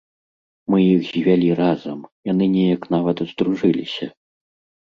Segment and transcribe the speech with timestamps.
[0.73, 1.99] Мы іх звялі разам,
[2.31, 4.05] яны неяк нават здружыліся.